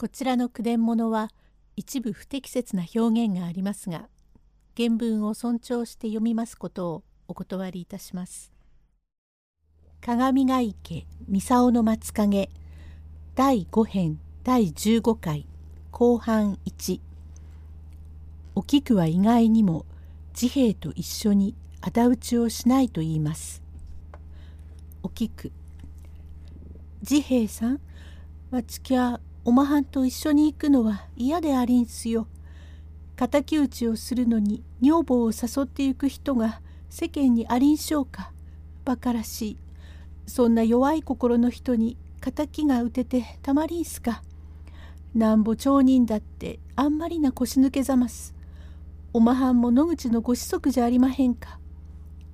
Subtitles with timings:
[0.00, 1.28] こちらの句伝物は
[1.74, 4.08] 一部不適切な表現がありますが
[4.76, 8.52] 原文を尊重して読みますことをお断りいたします。
[10.00, 12.48] 鏡ヶ池三竿の松影
[13.34, 15.48] 第5編第15回
[15.90, 17.00] 後半1
[18.54, 19.84] お菊は意外にも
[20.32, 23.64] 治兵衛と一緒に仇討ちをしないと言います。
[25.02, 25.50] お菊
[27.02, 27.80] 治兵衛さん
[28.52, 32.26] わちきゃおまはんと一緒に行くのは嫌でありんすよ。
[33.16, 38.30] 敵討ちをするのに女房を誘ってゆく人が世間にありんしょうか。
[38.84, 39.58] バカらしい。
[40.26, 44.22] そんな弱い心の人に敵が打ててたまりんすか。
[45.14, 48.34] なんぼ町人だってあんまりな腰抜けざます。
[49.14, 51.58] おまはんも野口のご子息じゃありまへんか。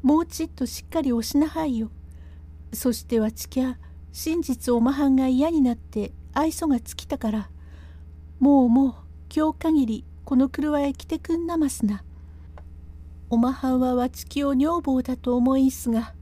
[0.00, 1.90] もうちっとしっかりおしなはいよ。
[2.72, 3.76] そしてはちきゃ
[4.12, 7.50] 真実おまはんが嫌になって愛想が尽きたから
[8.40, 8.94] もうもう
[9.34, 12.04] 今日限りこの車へ来てくんなますな。
[13.30, 16.14] おまはんはわちきを女房だと思いすが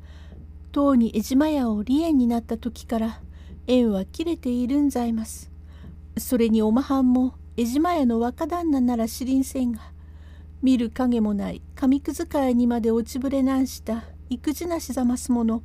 [0.70, 3.20] とうに江島屋を離縁になった時から
[3.66, 5.50] 縁は切れているんざいます。
[6.16, 9.81] それにおまはんも江島屋の若旦那なら知りんせんが
[10.62, 15.62] 見る影もない紙くずかいにまで落ちぶれなんした育児なしざますもの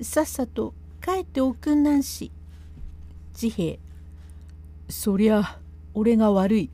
[0.00, 2.30] さっさと帰っておくんなんし
[3.40, 3.78] 治兵衛
[4.90, 5.58] そりゃ
[5.94, 6.70] 俺が悪い。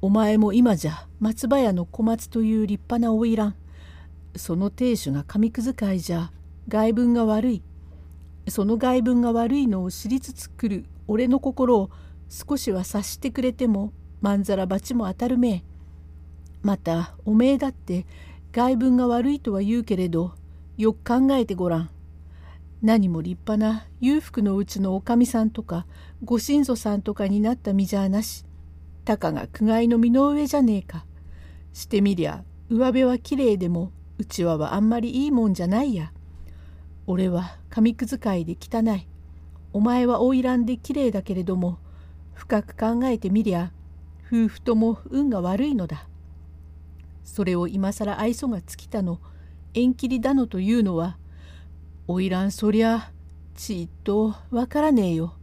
[0.00, 3.54] お前も今じゃ松葉屋の小松という立派な花魁。
[4.34, 6.32] その亭主が紙くずかいじゃ
[6.68, 7.62] 外文が悪い。
[8.48, 11.90] その外文が悪いのを知りつつ来る俺の心を
[12.28, 15.48] 少しは察してくれてもまんざら罰も当たるめ。
[15.48, 15.62] え
[16.62, 18.04] またおめえだって
[18.50, 20.34] 外文が悪いとは言うけれど
[20.76, 21.90] よく考えてごらん。
[22.82, 25.86] 何も立派な裕福のうちのおかみさんとか
[26.24, 28.44] ご親祖さんとかになった身じゃなし。
[29.04, 31.04] たかが苦外の身の上じゃねえか。
[31.72, 36.12] してみりゃ上辺はきれいでもうちわはあんまりいいもんじゃないや。
[37.06, 39.06] 俺は紙くずかいで汚い。
[39.72, 41.78] お前は花魁できれいだけれども
[42.34, 43.72] 深く考えてみりゃ
[44.26, 46.08] 夫婦とも運が悪いのだ。
[47.22, 49.20] それを今更愛想が尽きたの。
[49.72, 51.16] 縁切りだのというのは
[52.08, 53.12] 花魁そりゃ
[53.54, 55.36] ちっとわからねえよ。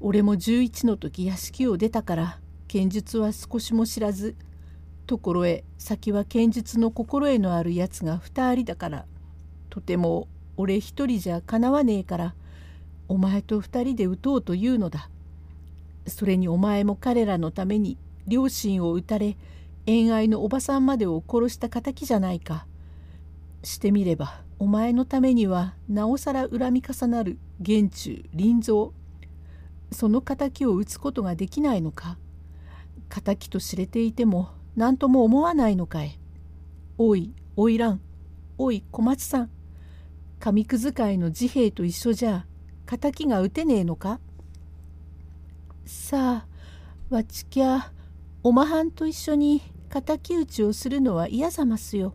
[0.00, 4.36] 俺も11の時屋敷を出たから剣術は少しも知らず
[5.06, 9.06] ところへ先は剣術の心得のあるやつが2人だから
[9.70, 10.28] とても
[10.58, 12.34] 俺一人じゃかなわねえから
[13.08, 15.08] お前と2人で撃とうというのだ。
[16.06, 17.96] それにお前も彼らのために
[18.26, 19.38] 両親を撃たれ
[19.86, 22.66] 遠愛のおばさんまでを殺した敵じゃないか。
[23.62, 28.88] してみればお前のためにはなおさら恨み重なる玄中臨蔵。
[29.92, 32.16] その敵を討つことができないのか？
[33.08, 36.18] 敵と知れていても何とも思わないのかい？
[36.98, 37.98] おい花魁
[38.58, 39.50] おい小松さん。
[40.40, 42.46] 紙くず会の治兵衛と一緒じゃ
[42.86, 44.20] 敵が撃てねえのか？
[45.84, 47.92] さあわちきゃ
[48.42, 52.14] おまはんと一緒に敵討ちをするのは嫌ざますよ。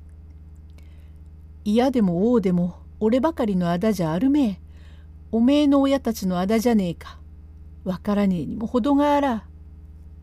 [1.64, 4.60] 嫌でも王でも俺ばかりの仇じゃあるめえ。
[5.32, 7.20] おめえの親たちの仇じゃねえか。
[7.84, 9.46] わからねえにも程があら。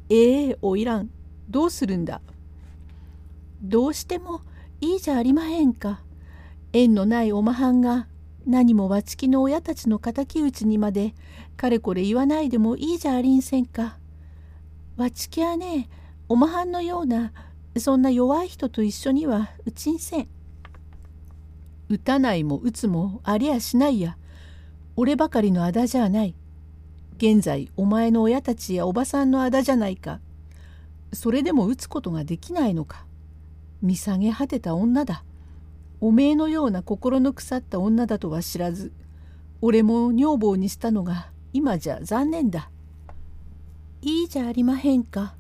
[0.09, 1.11] ええおいらん。
[1.49, 2.21] どうするんだ。
[3.63, 4.43] どうしても
[4.81, 6.03] いいじゃありまへんか。
[6.73, 8.07] 縁のないおまはんが
[8.47, 11.15] 何もわちきの親たちの敵討ちにまで
[11.57, 13.99] かれこれ言わないでもいいじゃありんせんか。
[14.97, 15.89] わちきはね
[16.29, 17.33] おまはんのような
[17.77, 20.29] そんな弱い人と一緒にはうちんせん。
[21.89, 24.17] 打たないも打つもありゃしないや。
[24.97, 26.35] 俺ばかりの仇じゃない。
[27.17, 30.21] 現在お前の親たちやおばさんの仇じゃないか。
[31.13, 33.07] それでも打つことができないのか。
[33.81, 35.25] 見下げ果てた女だ。
[36.01, 38.93] おめえのような心の腐った女だとは知らず、
[39.61, 42.71] 俺も女房にしたのが今じゃ残念だ。
[44.03, 45.35] いいじゃありまへんか。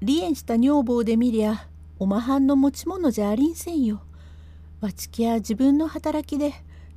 [0.00, 1.66] 離縁した女房で見りゃ、
[1.98, 4.02] おまはんの持ち物じゃありんせんよ。
[4.80, 6.54] わちきや自分の働きで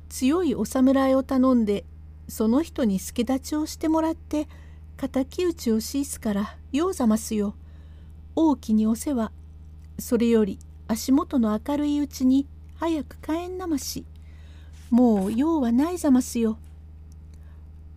[0.08, 1.84] 強いお侍を頼んで
[2.28, 4.48] その人に助太刀をしてもらって
[4.96, 7.54] 敵討ちをしいすからようざますよ。
[8.36, 9.32] 大きにお世話
[9.98, 10.58] それより
[10.88, 12.46] 足元の明るいうちに
[12.76, 14.04] 早く帰んなまし
[14.90, 16.56] もう用はないざますよ。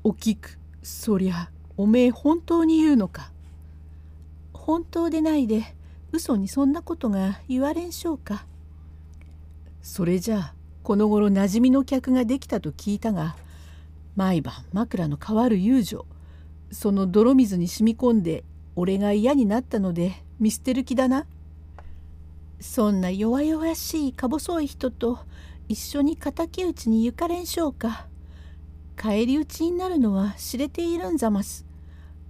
[0.04, 3.32] おきくそりゃおめえ本当に言うのか。
[4.54, 5.64] 本当でないで
[6.12, 8.46] 嘘にそんなことが言われんしょうか。
[9.88, 10.54] それじゃあ
[10.84, 13.38] この頃馴染みの客ができたと聞いたが
[14.18, 16.06] 毎晩枕の変わる遊女
[16.72, 18.44] その泥水に染み込んで
[18.76, 20.12] 俺が嫌になったので
[20.42, 21.26] 見捨てる気だな。
[22.60, 25.20] そんな弱々しいか細い人と
[25.70, 28.08] 一緒に敵討ちに行かれんしょうか。
[28.98, 31.66] 返り討ちになるのは知れているんざます。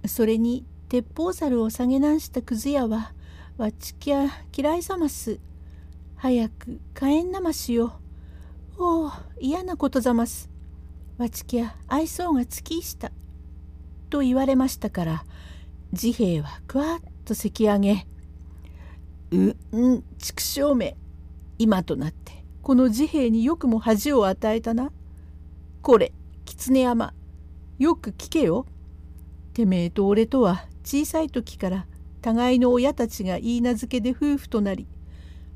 [0.06, 3.12] それに鉄砲猿を下げなんしたくず屋は
[3.56, 5.40] わちきゃ嫌いざます。
[6.20, 7.92] 早く帰んなましよ。
[8.76, 10.50] おお嫌なことざます。
[11.16, 13.12] わちきゃ愛想がつきいした。
[14.10, 15.24] と言われましたから
[15.94, 18.06] 治兵衛はくわっとせき上げ
[19.30, 20.96] 「ううん畜生め
[21.56, 24.90] 今となってこの治兵衛によくも恥を与えたな。
[25.82, 26.12] これ
[26.44, 27.14] 狐山
[27.78, 28.66] よく聞けよ。
[29.54, 31.86] てめえと俺とは小さい時から
[32.22, 34.88] 互いの親たちが言い名付けで夫婦となり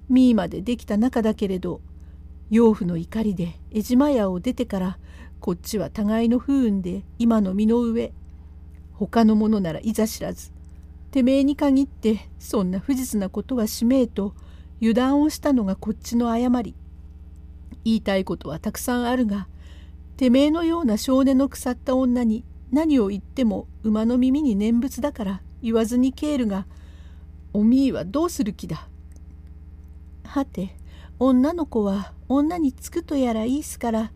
[0.08, 1.80] みーまでできた仲だけれど
[2.50, 4.98] 養父の怒りで江島屋を出てから
[5.40, 8.12] こっちは互いの不運で今の身の上
[8.92, 10.52] 他の者ならいざ知らず
[11.10, 14.34] てめえに限ってそんな不実なことはしめえと
[14.80, 16.74] 油断をしたのがこっちの誤り。
[17.84, 19.48] 言いたいことはたくさんあるが
[20.16, 26.66] てめえのような少年の腐った女に何を言っても馬の耳に念仏だから言わずに帰るが
[27.52, 28.88] おみーはどうする気だ？
[30.32, 30.74] はて
[31.18, 34.12] 女の子は女につくとやらいいすから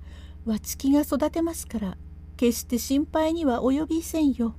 [0.47, 1.99] わちきが育てますから
[2.39, 4.55] 決して心配には及びせんよ。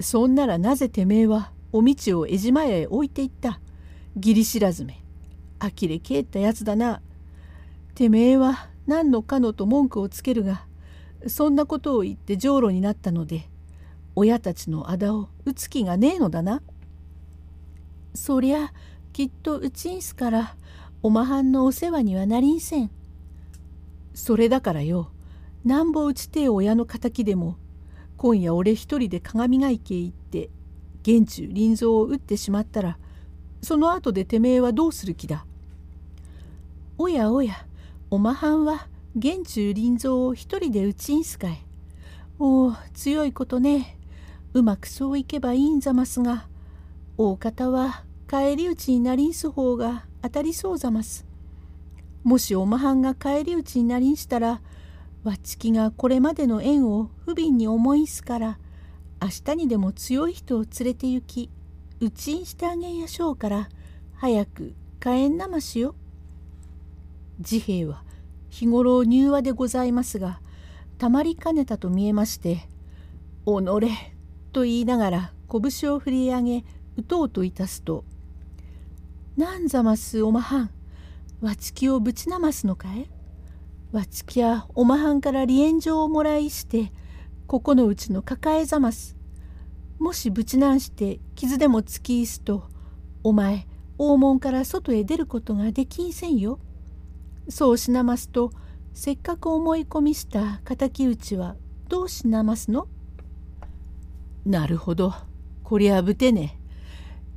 [0.00, 3.60] そんならなぜてめえはおみちを江島屋へ置いていった？
[4.16, 5.00] 義理知らずめ
[5.60, 7.02] 呆れ返ったやつだな。
[7.94, 10.66] てめえは何のかのと文句をつけるが
[11.28, 13.48] そんなことを言ってじょうろになったので
[14.16, 16.62] 親たちのあだを打つ気がねえのだな。
[18.12, 18.72] そりゃ
[19.12, 20.56] きっとうちんすから
[21.02, 22.90] おまはんのお世話にはなりんせん。
[24.14, 25.10] それだからよ
[25.64, 27.56] なんぼうちてえ親の敵でも
[28.16, 30.50] 今夜俺一人で鏡ヶ池へ行って
[31.02, 32.98] 玄中臨蔵を打ってしまったら
[33.62, 35.44] その後でてめえはどうする気だ？
[36.98, 37.66] おやおや
[38.10, 41.64] おまはんは玄中臨蔵を一人で打ちんすかい。
[42.38, 43.98] おお強いことね
[44.54, 46.46] うまくそういけばいいんざますが
[47.16, 51.26] 大方は返り討ちになりんす方が当たりそうざます。
[52.22, 54.60] もしおまはんが返り討ちになりんしたら
[55.24, 58.58] わちきがこれまでの縁を不憫に思いすから
[59.20, 61.50] 明日にでも強い人を連れて行き
[61.98, 63.68] うちんしてあげんやしょうから
[64.14, 65.96] 早く帰んなましよ。
[67.42, 68.04] 治兵衛は
[68.48, 70.38] 日頃柔和でございますが
[70.98, 72.68] たまりかねたと見えまして
[73.44, 73.90] 「おのれ」
[74.54, 76.64] と言いながら拳を振り上げ
[76.96, 78.04] 打とうといたすと
[79.40, 80.70] 「なんざますおまはん？
[81.40, 83.08] わちきをぶちなますのかい？
[83.90, 86.92] わちきやおまはんから離縁状をもらいして
[87.46, 89.16] ここのうちの抱えざます。
[89.98, 92.68] もしぶちなんして傷でもつきいすと
[93.22, 93.66] お前
[93.96, 96.60] 大門から外へ出ることができんせんよ。
[97.48, 98.50] そうしなますと
[98.92, 101.56] せっかく思い込みした敵討ちは
[101.88, 102.88] どうしなますの？
[104.44, 105.14] なるほど。
[105.64, 106.60] こりゃぶてね。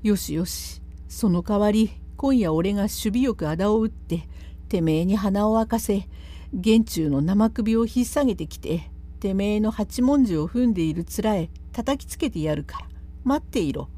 [0.02, 0.83] よしよし。
[1.08, 4.28] その代わり今夜俺が守備よくあだを打って
[4.70, 6.08] てめえに鼻を明かせ
[6.54, 12.88] 玄中の生首を引っ提げてきててめえの八文字を踏んでいる面へ叩きつけてやるから
[13.24, 13.90] 待っていろ。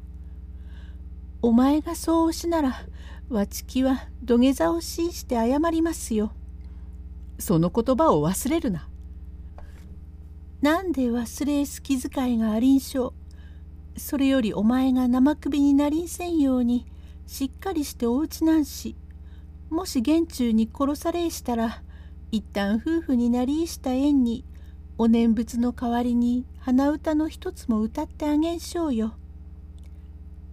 [1.42, 2.86] お前がそうしなら
[3.28, 6.32] わちきは土下座をしして謝りますよ。
[7.38, 8.88] その言葉を忘れるな。
[10.62, 13.14] なんで忘れす気遣いがありんしょ
[13.96, 14.00] う。
[14.00, 16.86] それよりお前が生首になりんせんように
[17.26, 18.96] しっかりしておうちなんし
[19.68, 21.82] もし玄中に殺されしたら
[22.30, 24.44] 一旦夫婦になりした縁に
[24.98, 29.14] お念仏の代わりに鼻歌の一つも歌ってあげんしょうよ。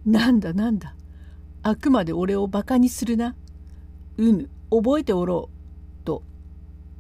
[0.06, 0.96] なんだなんだ
[1.62, 3.36] あくまで俺をバカにするな。
[4.18, 5.50] うぬ覚えておろ
[6.02, 6.06] う。
[6.06, 6.24] と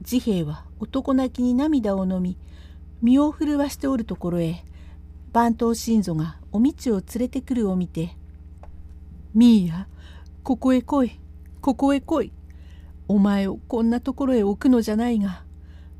[0.03, 2.37] 治兵衛は男泣きに涙をのみ
[3.01, 4.63] 身を震わしておるところへ
[5.33, 8.15] 番頭信祖がおみちを連れてくるを見て
[9.33, 9.87] 「みーや
[10.43, 11.19] ここへ来い
[11.61, 12.31] ここへ来い。
[13.07, 15.43] お前をこんなところへ置くのじゃないが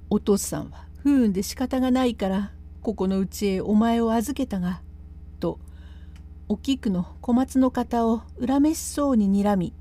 [0.10, 4.82] お父さんは不運で仕方がないからここのうちへお前を預けたが」
[5.40, 5.60] と
[6.48, 9.74] お菊の小松の肩を恨めしそうににらみ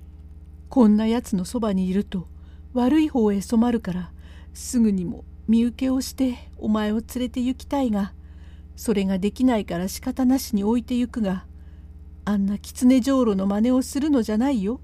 [0.68, 2.26] 「こんなやつのそばにいると
[2.74, 4.10] 悪い方へ染まるから
[4.52, 8.12] すぐにも身請けをしてお前を連れて行きたいが
[8.76, 11.46] それができないから仕方なしに置いてゆくが
[12.28, 14.80] あんな狐じょうろの真似をするのじゃないよ」。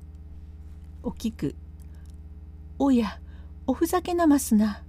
[1.03, 1.55] お菊
[2.79, 3.21] おや
[3.67, 4.83] おふざけなますな。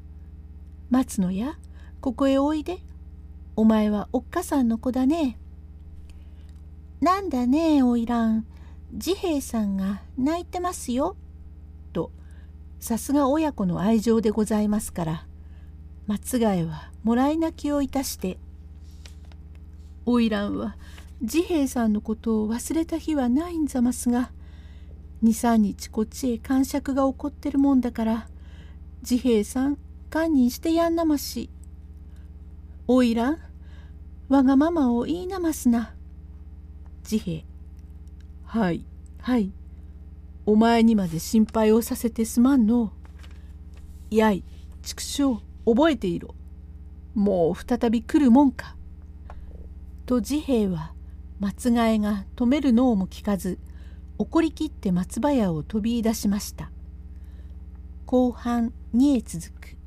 [0.90, 1.58] 待つのや
[2.00, 2.80] ここへおいで。
[3.58, 5.38] お前はおっかさんの子だね。
[7.02, 8.46] なんだねえおいらん。
[8.98, 11.18] 治兵衛さんが泣いてますよ。
[11.92, 12.10] と
[12.80, 15.28] さすが親子の愛情でございますから
[16.08, 18.38] 松ヶ谷はもらい泣きをいたして
[20.08, 20.78] 「花魁は
[21.24, 24.32] 治兵衛さんのことを忘れた日はないんざますが
[25.24, 28.28] 23日こっちへ感触が起こってるもんだから
[29.04, 29.78] 治兵衛さん
[30.10, 31.50] 堪忍してやんなまし。
[32.88, 33.38] 花魁
[34.30, 35.94] わがままを言いなますな。
[37.04, 37.46] 治兵
[38.46, 38.86] はい
[39.20, 39.52] はい
[40.46, 42.94] お前にまで心配をさせてすまんの。
[44.10, 44.44] やい
[44.84, 46.34] 畜生覚えていろ。
[47.14, 48.76] もう再び来るもんか。
[50.06, 50.95] と治兵衛は
[51.46, 53.60] 松替えが止めるのをも聞かず
[54.18, 56.72] 怒りきって松葉屋を飛び出しました。
[58.08, 59.78] 後半2へ続く。